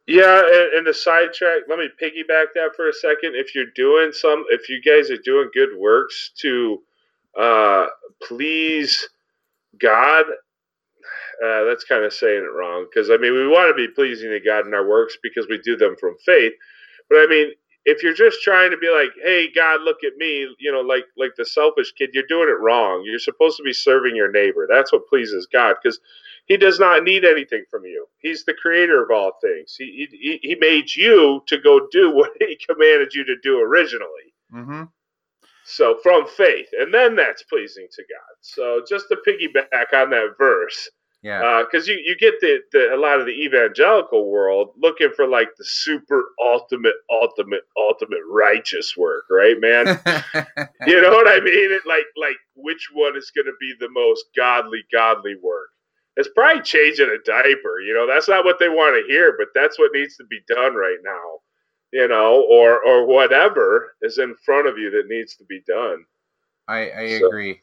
[0.08, 1.64] Yeah, and, and the sidetrack.
[1.70, 3.36] Let me piggyback that for a second.
[3.36, 6.82] If you're doing some, if you guys are doing good works to
[7.38, 7.88] uh,
[8.22, 9.08] please
[9.80, 10.26] God,
[11.44, 12.88] uh, that's kind of saying it wrong.
[12.90, 15.58] Because I mean, we want to be pleasing to God in our works because we
[15.60, 16.54] do them from faith.
[17.10, 17.52] But I mean,
[17.86, 21.06] if you're just trying to be like, "Hey, God, look at me," you know, like
[21.18, 23.04] like the selfish kid, you're doing it wrong.
[23.06, 24.68] You're supposed to be serving your neighbor.
[24.70, 26.00] That's what pleases God because
[26.50, 28.08] he does not need anything from you.
[28.18, 29.76] He's the creator of all things.
[29.78, 34.34] He, he, he made you to go do what he commanded you to do originally.
[34.54, 34.84] Mm-hmm.
[35.64, 38.36] So from faith, and then that's pleasing to God.
[38.42, 40.90] So just to piggyback on that verse,
[41.22, 41.42] Yeah.
[41.44, 45.28] Uh, because you, you get the, the a lot of the evangelical world looking for
[45.28, 49.86] like the super ultimate ultimate ultimate righteous work, right, man?
[50.88, 51.72] you know what I mean?
[51.74, 55.70] It, like like which one is going to be the most godly godly work?
[56.16, 57.82] It's probably changing a diaper.
[57.82, 60.40] You know, that's not what they want to hear, but that's what needs to be
[60.48, 61.40] done right now.
[61.92, 66.06] You know, or or whatever is in front of you that needs to be done.
[66.68, 67.60] I, I So- agree.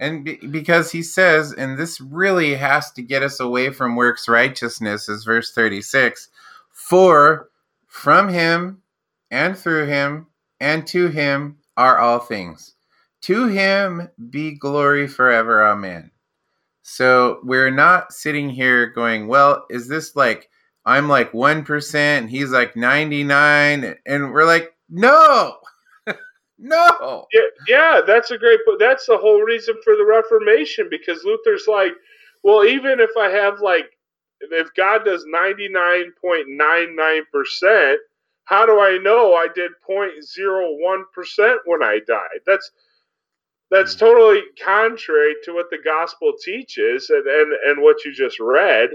[0.00, 4.28] And be, because he says, and this really has to get us away from works
[4.28, 6.28] righteousness, is verse 36
[6.72, 7.50] For
[7.86, 8.82] from him
[9.30, 10.26] and through him
[10.58, 12.74] and to him are all things.
[13.22, 15.62] To him be glory forever.
[15.62, 16.10] Amen.
[16.82, 20.48] So we're not sitting here going, well, is this like
[20.86, 23.96] I'm like 1% and he's like 99?
[24.06, 25.58] And we're like, no,
[26.60, 27.26] no.
[27.32, 28.60] Yeah, yeah, that's a great.
[28.66, 31.92] po- That's the whole reason for the Reformation because Luther's like,
[32.42, 33.96] well, even if I have like,
[34.40, 38.00] if God does ninety nine point nine nine percent,
[38.44, 42.40] how do I know I did 0.01 percent when I died?
[42.46, 42.70] That's
[43.70, 44.00] that's hmm.
[44.00, 48.90] totally contrary to what the gospel teaches and and, and what you just read.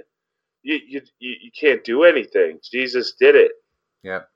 [0.63, 2.60] You, you you you can't do anything.
[2.63, 3.51] Jesus did it.
[4.04, 4.30] Yep.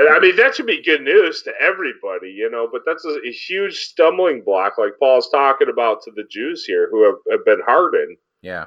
[0.00, 3.18] And I mean, that should be good news to everybody, you know, but that's a,
[3.22, 7.44] a huge stumbling block, like Paul's talking about to the Jews here who have, have
[7.44, 8.16] been hardened.
[8.40, 8.66] Yeah.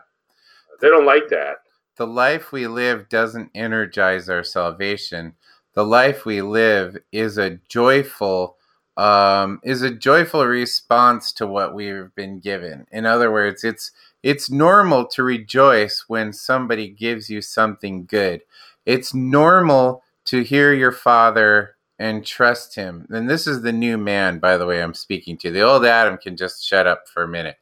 [0.79, 1.55] They don't like that.
[1.95, 5.33] The life we live doesn't energize our salvation.
[5.73, 8.57] The life we live is a joyful
[8.95, 12.85] um, is a joyful response to what we've been given.
[12.91, 13.91] In other words, it's
[14.21, 18.43] it's normal to rejoice when somebody gives you something good.
[18.85, 23.07] It's normal to hear your father and trust him.
[23.09, 25.51] And this is the new man, by the way, I'm speaking to.
[25.51, 27.57] The old Adam can just shut up for a minute.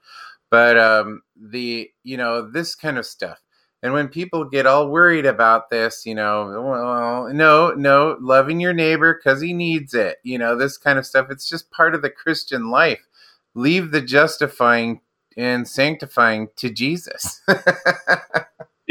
[0.49, 3.39] But um, the you know this kind of stuff.
[3.83, 8.73] And when people get all worried about this, you know, well, no, no, loving your
[8.73, 11.27] neighbor because he needs it, you know, this kind of stuff.
[11.31, 13.07] It's just part of the Christian life.
[13.55, 15.01] Leave the justifying
[15.35, 17.41] and sanctifying to Jesus.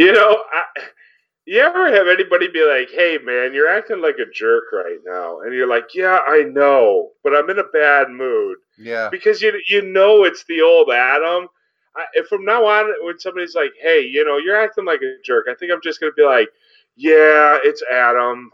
[0.00, 0.62] You know, I,
[1.50, 5.40] you ever have anybody be like, hey, man, you're acting like a jerk right now?
[5.40, 8.58] And you're like, yeah, I know, but I'm in a bad mood.
[8.78, 9.08] yeah.
[9.10, 11.48] Because you, you know it's the old Adam.
[11.96, 15.16] I, if from now on, when somebody's like, hey, you know, you're acting like a
[15.24, 16.50] jerk, I think I'm just going to be like,
[16.94, 18.52] yeah, it's Adam.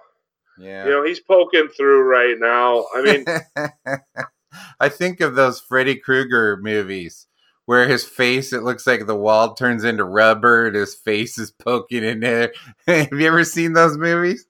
[0.58, 0.86] Yeah.
[0.86, 2.86] You know, he's poking through right now.
[2.96, 3.98] I mean,
[4.80, 7.26] I think of those Freddy Krueger movies
[7.66, 11.50] where his face, it looks like the wall turns into rubber and his face is
[11.50, 12.52] poking in there.
[12.86, 14.46] Have you ever seen those movies?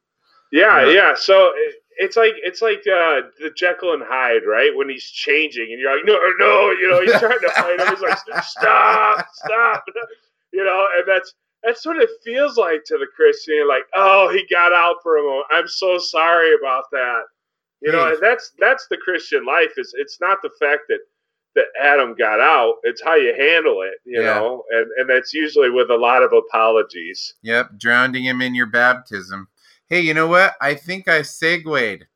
[0.53, 0.93] yeah, Yeah.
[0.93, 1.15] yeah.
[1.17, 4.71] So it, it's like it's like uh, the Jekyll and Hyde, right?
[4.75, 7.89] When he's changing, and you're like, no, no, you know, he's trying to fight him.
[7.89, 9.85] He's like, stop, stop,
[10.53, 13.67] you know, and that's that's what it feels like to the Christian.
[13.67, 15.47] Like, oh, he got out for a moment.
[15.51, 17.23] I'm so sorry about that.
[17.81, 19.73] You know, and that's that's the Christian life.
[19.77, 21.01] Is it's not the fact that
[21.57, 22.75] that Adam got out.
[22.85, 23.95] It's how you handle it.
[24.05, 24.35] You Yeah.
[24.35, 27.35] know, and and that's usually with a lot of apologies.
[27.43, 29.49] Yep, drowning him in your baptism.
[29.89, 30.55] Hey, you know what?
[30.61, 32.07] I think I segued.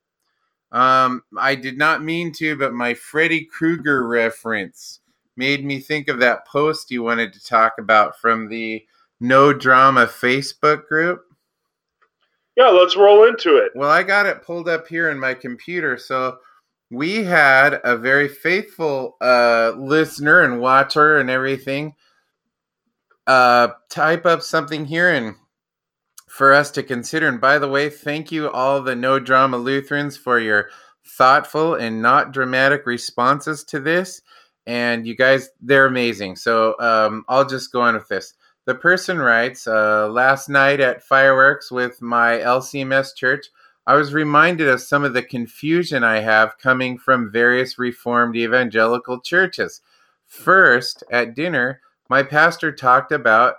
[0.73, 5.01] Um, I did not mean to, but my Freddy Krueger reference
[5.37, 8.85] made me think of that post you wanted to talk about from the
[9.21, 11.25] No Drama Facebook group.
[12.57, 13.73] Yeah, let's roll into it.
[13.75, 15.97] Well, I got it pulled up here in my computer.
[15.97, 16.39] So
[16.91, 21.95] we had a very faithful uh, listener and watcher and everything
[23.27, 25.37] uh, type up something here and
[26.29, 27.29] for us to consider.
[27.29, 30.71] And by the way, thank you all the No Drama Lutherans for your
[31.07, 34.23] thoughtful and not dramatic responses to this.
[34.67, 36.37] And you guys, they're amazing.
[36.37, 38.35] So um, I'll just go on with this.
[38.67, 43.47] The person writes, uh, last night at fireworks with my LCMS church,
[43.87, 49.21] I was reminded of some of the confusion I have coming from various Reformed evangelical
[49.21, 49.81] churches.
[50.27, 53.57] First, at dinner, my pastor talked about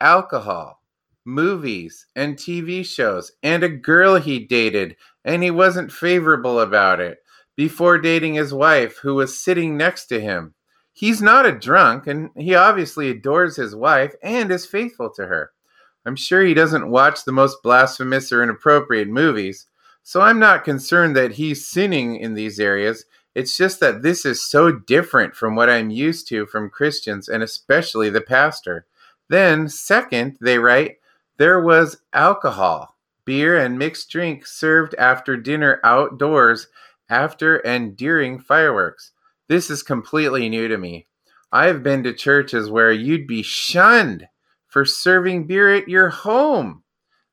[0.00, 0.82] alcohol,
[1.24, 7.18] movies, and TV shows, and a girl he dated, and he wasn't favorable about it,
[7.56, 10.54] before dating his wife, who was sitting next to him.
[10.92, 15.52] He's not a drunk, and he obviously adores his wife and is faithful to her.
[16.04, 19.66] I'm sure he doesn't watch the most blasphemous or inappropriate movies,
[20.02, 23.04] so I'm not concerned that he's sinning in these areas.
[23.34, 27.42] It's just that this is so different from what I'm used to from Christians and
[27.42, 28.86] especially the pastor.
[29.28, 30.96] Then, second, they write,
[31.38, 36.66] there was alcohol, beer, and mixed drink served after dinner outdoors
[37.08, 39.12] after and during fireworks.
[39.48, 41.06] This is completely new to me.
[41.50, 44.28] I've been to churches where you'd be shunned
[44.72, 46.82] for serving beer at your home.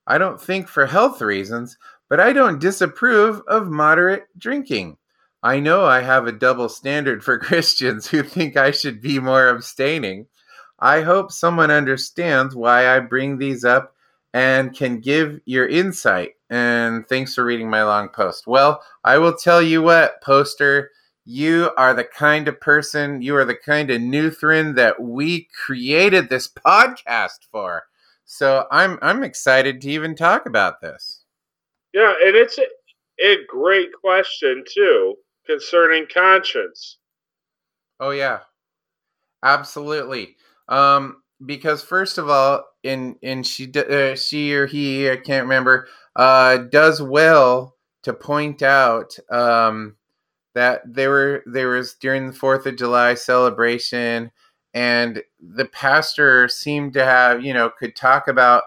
[0.06, 1.78] I don't think for health reasons,
[2.10, 4.98] but I don't disapprove of moderate drinking.
[5.42, 9.48] I know I have a double standard for Christians who think I should be more
[9.48, 10.28] abstaining.
[10.80, 13.96] I hope someone understands why I bring these up
[14.34, 16.32] and can give your insight.
[16.50, 18.48] And thanks for reading my long post.
[18.48, 20.92] Well, I will tell you what, poster,
[21.30, 26.28] you are the kind of person, you are the kind of Lutheran that we created
[26.28, 27.84] this podcast for.
[28.26, 31.24] So I'm I'm excited to even talk about this.
[31.94, 32.66] Yeah, and it's a,
[33.24, 35.16] a great question too
[35.46, 36.98] concerning conscience.
[38.00, 38.40] Oh yeah,
[39.44, 40.36] absolutely.
[40.68, 45.88] Um, because first of all, in in she uh, she or he I can't remember
[46.16, 49.96] uh, does well to point out um,
[50.60, 54.30] that there were there was during the Fourth of July celebration,
[54.74, 58.64] and the pastor seemed to have you know could talk about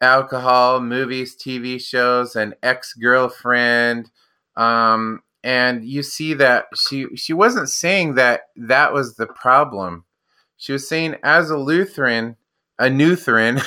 [0.00, 4.10] alcohol, movies, TV shows, an ex girlfriend.
[4.56, 10.06] Um, and you see that she she wasn't saying that that was the problem.
[10.56, 12.36] She was saying as a Lutheran,
[12.78, 13.60] a Lutheran,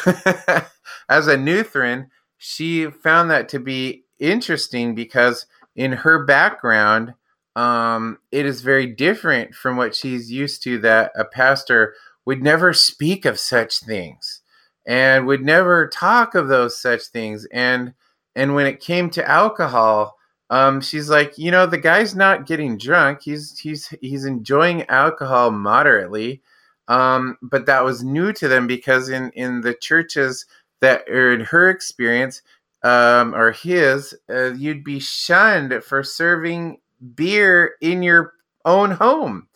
[1.07, 7.13] as a Lutheran, she found that to be interesting because in her background,
[7.55, 10.77] um, it is very different from what she's used to.
[10.79, 14.41] That a pastor would never speak of such things
[14.85, 17.47] and would never talk of those such things.
[17.51, 17.93] And
[18.35, 20.15] and when it came to alcohol,
[20.49, 23.21] um, she's like, you know, the guy's not getting drunk.
[23.23, 26.41] He's he's he's enjoying alcohol moderately.
[26.87, 30.45] Um, but that was new to them because in in the churches
[30.81, 32.41] that are in her experience
[32.83, 36.79] um, or his, uh, you'd be shunned for serving
[37.15, 38.33] beer in your
[38.65, 39.47] own home.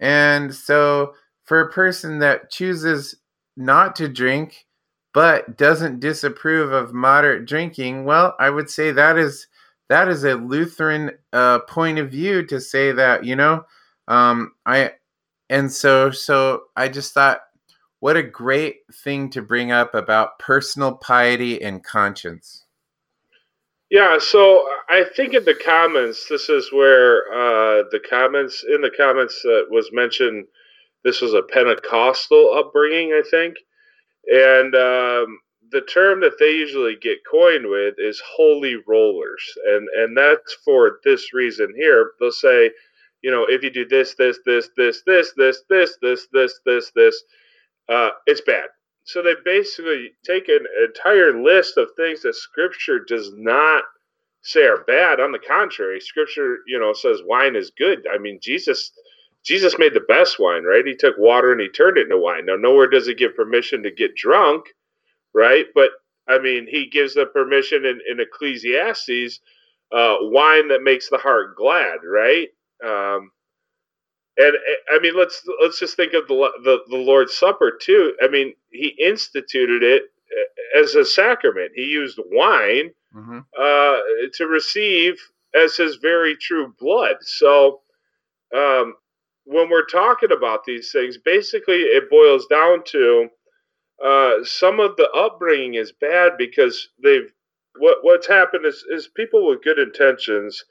[0.00, 3.14] And so for a person that chooses
[3.56, 4.66] not to drink
[5.14, 9.46] but doesn't disapprove of moderate drinking, well, I would say that is
[9.88, 13.64] that is a Lutheran uh, point of view to say that you know
[14.08, 14.92] um, I
[15.50, 17.40] and so so I just thought
[18.00, 22.61] what a great thing to bring up about personal piety and conscience.
[23.92, 28.90] Yeah, so I think in the comments, this is where uh, the comments in the
[28.90, 30.46] comments that was mentioned.
[31.04, 33.56] This was a Pentecostal upbringing, I think,
[34.28, 35.40] and um,
[35.72, 41.00] the term that they usually get coined with is holy rollers, and and that's for
[41.04, 42.12] this reason here.
[42.18, 42.70] They'll say,
[43.20, 46.92] you know, if you do this, this, this, this, this, this, this, this, this, this,
[46.96, 47.24] this,
[47.90, 48.68] uh, it's bad.
[49.04, 53.84] So they basically take an entire list of things that Scripture does not
[54.42, 55.20] say are bad.
[55.20, 58.06] On the contrary, Scripture, you know, says wine is good.
[58.12, 58.92] I mean, Jesus,
[59.44, 60.86] Jesus made the best wine, right?
[60.86, 62.46] He took water and he turned it into wine.
[62.46, 64.66] Now, nowhere does he give permission to get drunk,
[65.34, 65.66] right?
[65.74, 65.90] But
[66.28, 69.40] I mean, he gives the permission in, in Ecclesiastes,
[69.92, 72.48] uh, wine that makes the heart glad, right?
[72.84, 73.30] Um,
[74.38, 74.56] and
[74.90, 78.14] I mean, let's let's just think of the, the the Lord's Supper too.
[78.22, 81.72] I mean, he instituted it uh, as a sacrament.
[81.74, 83.40] He used wine mm-hmm.
[83.58, 83.98] uh,
[84.34, 85.14] to receive
[85.54, 87.16] as his very true blood.
[87.20, 87.80] So,
[88.56, 88.94] um,
[89.44, 93.28] when we're talking about these things, basically it boils down to
[94.02, 97.30] uh, some of the upbringing is bad because they've
[97.78, 100.64] what what's happened is is people with good intentions,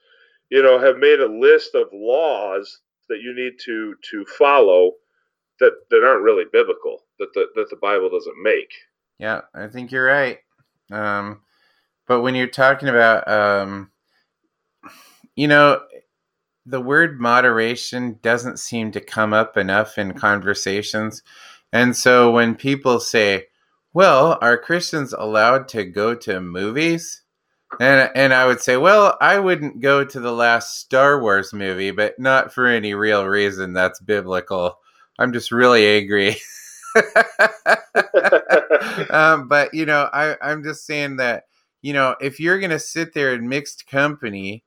[0.49, 2.79] you know, have made a list of laws
[3.11, 4.93] that you need to to follow
[5.59, 8.73] that that aren't really biblical that the that the Bible doesn't make.
[9.19, 10.39] Yeah, I think you're right.
[10.91, 11.41] Um,
[12.07, 13.91] but when you're talking about, um,
[15.35, 15.81] you know,
[16.65, 21.21] the word moderation doesn't seem to come up enough in conversations.
[21.71, 23.47] And so when people say,
[23.93, 27.21] well, are Christians allowed to go to movies?
[27.79, 31.91] And and I would say, well, I wouldn't go to the last Star Wars movie,
[31.91, 34.77] but not for any real reason that's biblical.
[35.17, 36.37] I'm just really angry.
[39.09, 41.45] um, but you know, I, I'm just saying that
[41.81, 44.63] you know, if you're gonna sit there in mixed company,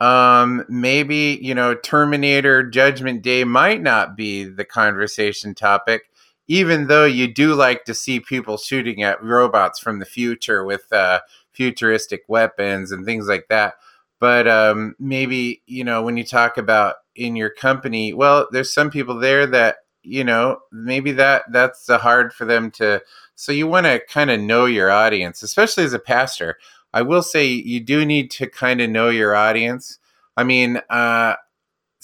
[0.00, 6.02] um, maybe you know, Terminator Judgment Day might not be the conversation topic,
[6.46, 10.92] even though you do like to see people shooting at robots from the future with
[10.92, 11.20] uh,
[11.54, 13.74] futuristic weapons and things like that.
[14.20, 18.90] But um, maybe you know when you talk about in your company, well, there's some
[18.90, 23.02] people there that you know maybe that that's hard for them to.
[23.36, 26.58] So you want to kind of know your audience, especially as a pastor.
[26.92, 29.98] I will say you do need to kind of know your audience.
[30.36, 31.34] I mean, uh,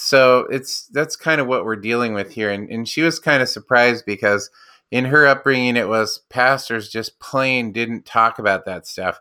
[0.01, 3.43] so it's that's kind of what we're dealing with here and, and she was kind
[3.43, 4.51] of surprised because
[4.91, 9.21] in her upbringing it was pastors just plain didn't talk about that stuff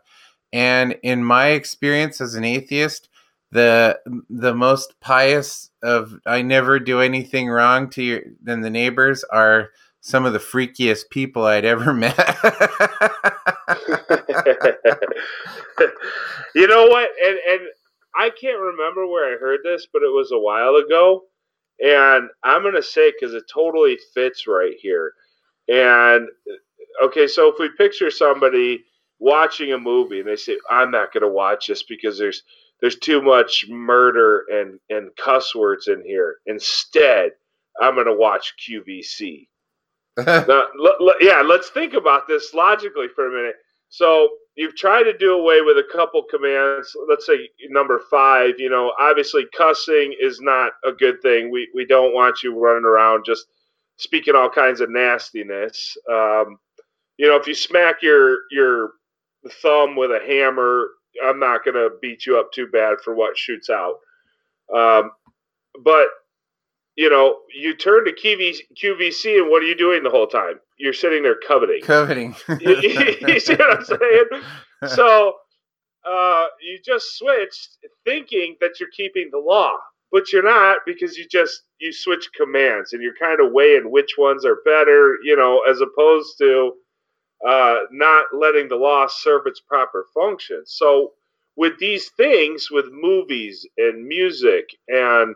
[0.52, 3.08] and in my experience as an atheist
[3.52, 3.98] the
[4.28, 9.70] the most pious of i never do anything wrong to your than the neighbors are
[10.00, 12.16] some of the freakiest people i'd ever met
[16.54, 17.60] you know what and and
[18.14, 21.24] I can't remember where I heard this, but it was a while ago.
[21.82, 25.14] And I'm going to say because it totally fits right here.
[25.70, 26.28] And
[27.02, 28.84] okay, so if we picture somebody
[29.18, 32.42] watching a movie and they say, I'm not going to watch this because there's
[32.80, 36.36] there's too much murder and, and cuss words in here.
[36.46, 37.32] Instead,
[37.80, 39.48] I'm going to watch QVC.
[40.26, 43.56] now, l- l- yeah, let's think about this logically for a minute.
[43.90, 46.96] So you've tried to do away with a couple commands.
[47.08, 48.54] Let's say number five.
[48.58, 51.50] You know, obviously cussing is not a good thing.
[51.50, 53.46] We we don't want you running around just
[54.00, 55.96] speaking all kinds of nastiness.
[56.10, 56.58] Um,
[57.16, 58.92] you know, if you smack your your
[59.62, 60.88] thumb with a hammer,
[61.24, 63.94] I'm not going to beat you up too bad for what shoots out.
[64.74, 65.12] Um,
[65.84, 66.06] but
[66.96, 70.60] you know, you turn to QV, QVC, and what are you doing the whole time?
[70.76, 71.82] You're sitting there coveting.
[71.82, 72.34] Coveting.
[72.60, 72.76] you,
[73.26, 74.42] you, see what I'm saying?
[74.88, 75.34] So
[76.08, 79.72] uh, you just switched, thinking that you're keeping the law,
[80.12, 84.14] but you're not because you just you switch commands, and you're kind of weighing which
[84.18, 86.72] ones are better, you know, as opposed to
[87.46, 90.62] uh, not letting the law serve its proper function.
[90.66, 91.12] So
[91.56, 95.34] with these things, with movies and music and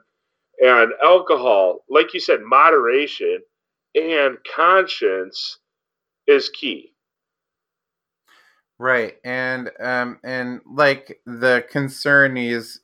[0.62, 3.40] and alcohol, like you said, moderation
[3.94, 5.58] and conscience
[6.26, 6.92] is key.
[8.78, 9.16] Right.
[9.24, 12.80] And um and like the concern is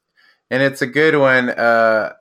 [0.51, 2.13] and it's a good one uh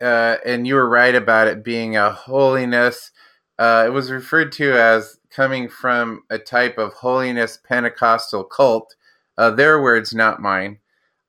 [0.00, 3.10] uh and you were right about it being a holiness
[3.58, 8.94] uh it was referred to as coming from a type of holiness Pentecostal cult.
[9.38, 10.78] Uh their words not mine.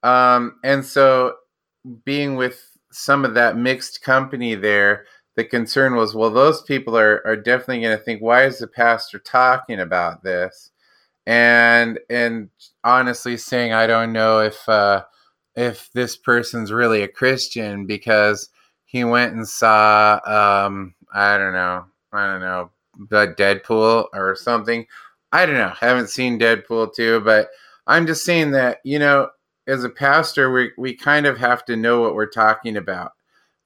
[0.03, 1.35] Um and so
[2.05, 5.05] being with some of that mixed company there,
[5.35, 8.67] the concern was, well, those people are, are definitely going to think, why is the
[8.67, 10.71] pastor talking about this?
[11.25, 12.49] And and
[12.83, 15.03] honestly saying, I don't know if uh,
[15.57, 18.49] if this person's really a Christian because
[18.85, 24.85] he went and saw, um, I don't know, I don't know, but Deadpool or something.
[25.33, 25.73] I don't know.
[25.77, 27.49] Haven't seen Deadpool too, but
[27.87, 29.29] I'm just saying that you know
[29.67, 33.11] as a pastor, we we kind of have to know what we're talking about,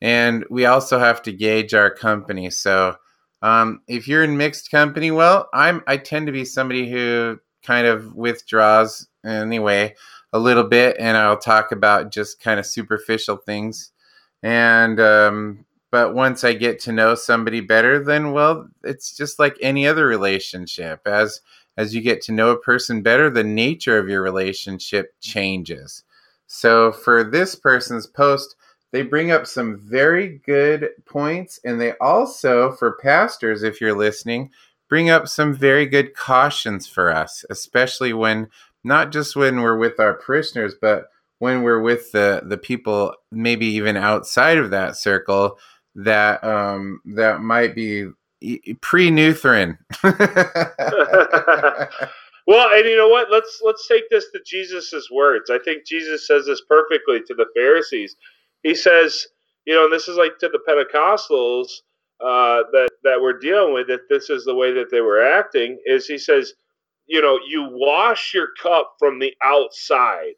[0.02, 2.50] and we also have to gauge our company.
[2.50, 2.96] So,
[3.44, 7.86] um, if you're in mixed company, well, I'm I tend to be somebody who kind
[7.86, 9.94] of withdraws anyway
[10.34, 13.92] a little bit, and I'll talk about just kind of superficial things,
[14.44, 19.58] and um, but once I get to know somebody better, then well, it's just like
[19.62, 21.02] any other relationship.
[21.06, 21.42] As
[21.78, 26.04] as you get to know a person better, the nature of your relationship changes.
[26.48, 28.56] So for this person's post,
[28.92, 34.52] they bring up some very good points, and they also, for pastors, if you're listening,
[34.90, 38.50] bring up some very good cautions for us, especially when
[38.84, 41.08] not just when we're with our parishioners, but
[41.40, 45.58] when we're with the the people maybe even outside of that circle
[45.96, 48.08] that um that might be
[48.82, 49.78] pre-Lutheran.
[50.04, 50.18] well,
[52.74, 53.32] and you know what?
[53.32, 55.50] Let's let's take this to Jesus's words.
[55.50, 58.16] I think Jesus says this perfectly to the Pharisees.
[58.64, 59.28] He says,
[59.66, 61.68] you know, and this is like to the Pentecostals
[62.20, 63.88] uh, that that we're dealing with.
[63.88, 65.80] That this is the way that they were acting.
[65.86, 66.54] Is he says,
[67.12, 70.34] you know, you wash your cup from the outside,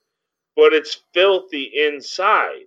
[0.57, 2.63] but it's filthy inside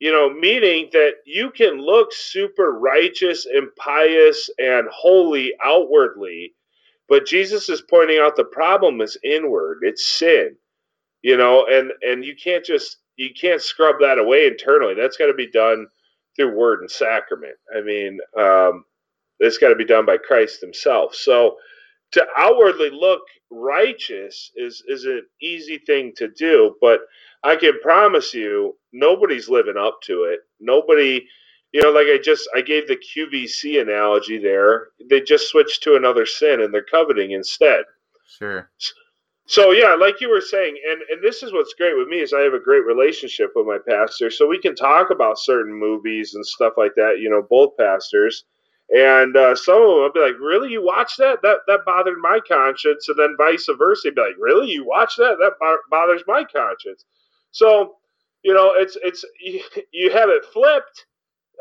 [0.00, 6.54] you know, meaning that you can look super righteous and pious and holy outwardly,
[7.08, 9.80] but Jesus is pointing out the problem is inward.
[9.82, 10.56] It's sin.
[11.22, 14.94] You know, and and you can't just you can't scrub that away internally.
[14.94, 15.86] That's got to be done
[16.36, 17.56] through word and sacrament.
[17.76, 18.84] I mean, um,
[19.40, 21.14] it's got to be done by Christ Himself.
[21.16, 21.56] So
[22.12, 27.00] to outwardly look righteous is is an easy thing to do, but
[27.42, 30.40] I can promise you nobody's living up to it.
[30.60, 31.26] Nobody,
[31.72, 34.88] you know, like I just I gave the QVC analogy there.
[35.10, 37.84] They just switched to another sin and they're coveting instead.
[38.38, 38.70] Sure.
[39.46, 42.32] So yeah, like you were saying, and and this is what's great with me is
[42.32, 46.34] I have a great relationship with my pastor, so we can talk about certain movies
[46.34, 47.18] and stuff like that.
[47.20, 48.44] You know, both pastors.
[48.90, 51.40] And uh, some of them will be like, "Really, you watch that?
[51.42, 55.36] That that bothered my conscience." And then vice versa, be like, "Really, you watch that?
[55.38, 57.04] That bothers my conscience."
[57.52, 57.96] So,
[58.42, 59.62] you know, it's it's you,
[59.92, 61.06] you have it flipped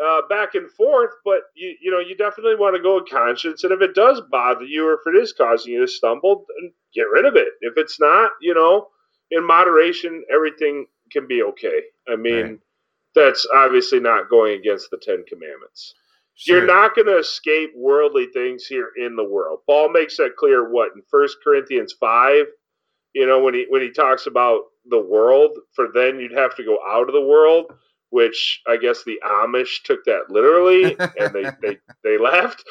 [0.03, 3.63] uh, back and forth, but you you know you definitely want to go with conscience,
[3.63, 6.74] and if it does bother you or if it is causing you to stumble, then
[6.93, 7.49] get rid of it.
[7.61, 8.88] If it's not, you know,
[9.30, 11.82] in moderation, everything can be okay.
[12.09, 12.59] I mean, right.
[13.15, 15.93] that's obviously not going against the Ten Commandments.
[16.41, 16.57] Sure.
[16.57, 19.59] You're not going to escape worldly things here in the world.
[19.67, 20.71] Paul makes that clear.
[20.71, 22.45] What in First Corinthians five,
[23.13, 26.63] you know, when he when he talks about the world, for then you'd have to
[26.63, 27.67] go out of the world,
[28.09, 32.63] which I guess the Amish took that literally and they, they, they left.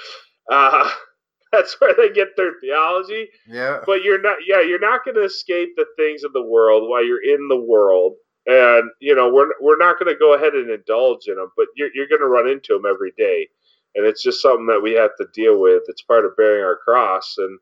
[0.50, 0.90] Uh,
[1.52, 3.28] that's where they get their theology.
[3.46, 3.82] Yeah.
[3.86, 7.04] But you're not, yeah, you're not going to escape the things of the world while
[7.04, 8.14] you're in the world.
[8.46, 11.66] And, you know, we're, we're not going to go ahead and indulge in them, but
[11.76, 13.48] you're, you're going to run into them every day.
[13.94, 15.82] And it's just something that we have to deal with.
[15.88, 17.36] It's part of bearing our cross.
[17.38, 17.58] And,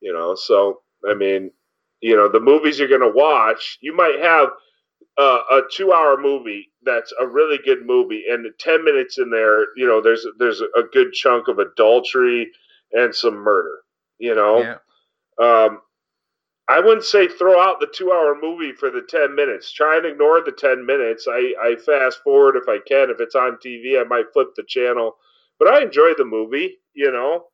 [0.00, 1.50] you know, so, I mean,
[2.00, 4.48] you know the movies you're going to watch you might have
[5.18, 9.66] uh, a two hour movie that's a really good movie and 10 minutes in there
[9.76, 12.50] you know there's there's a good chunk of adultery
[12.92, 13.78] and some murder
[14.18, 14.76] you know yeah.
[15.44, 15.80] um,
[16.68, 20.06] i wouldn't say throw out the two hour movie for the 10 minutes try and
[20.06, 24.00] ignore the 10 minutes i i fast forward if i can if it's on tv
[24.00, 25.16] i might flip the channel
[25.58, 27.44] but i enjoy the movie you know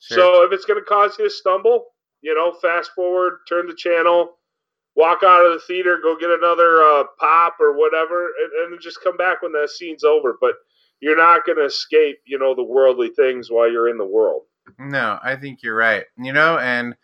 [0.00, 0.18] sure.
[0.18, 1.86] so if it's going to cause you to stumble
[2.26, 4.38] you know, fast forward, turn the channel,
[4.96, 9.02] walk out of the theater, go get another uh, pop or whatever, and, and just
[9.02, 10.36] come back when that scene's over.
[10.40, 10.54] But
[11.00, 14.42] you're not going to escape, you know, the worldly things while you're in the world.
[14.78, 16.04] No, I think you're right.
[16.18, 16.96] You know, and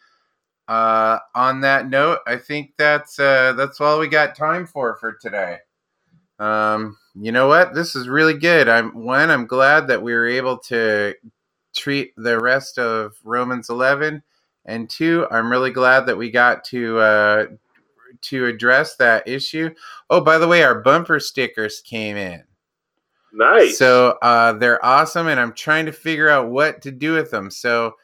[0.67, 5.13] uh, on that note, I think that's uh, that's all we got time for for
[5.13, 5.59] today.
[6.39, 7.75] Um, you know what?
[7.75, 8.69] This is really good.
[8.69, 9.31] I'm one.
[9.31, 11.15] I'm glad that we were able to
[11.75, 14.23] treat the rest of Romans 11
[14.65, 17.47] and two, I'm really glad that we got to uh,
[18.23, 19.71] to address that issue.
[20.09, 22.45] Oh, by the way, our bumper stickers came in.
[23.33, 23.79] Nice.
[23.79, 27.51] So uh, they're awesome, and I'm trying to figure out what to do with them.
[27.51, 27.95] So,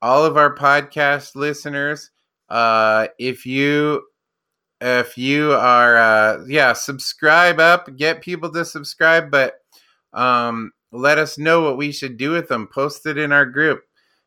[0.00, 2.10] all of our podcast listeners,
[2.48, 4.04] uh, if you
[4.80, 9.54] if you are uh, yeah, subscribe up, get people to subscribe, but
[10.12, 12.66] um, let us know what we should do with them.
[12.66, 13.82] Post it in our group.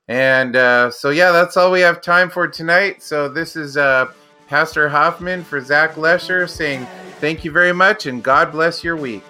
[0.08, 3.04] And uh, so, yeah, that's all we have time for tonight.
[3.04, 4.12] So, this is uh,
[4.47, 6.88] Pastor Hoffman for Zach Lesher saying
[7.20, 9.24] thank you very much and God bless your week.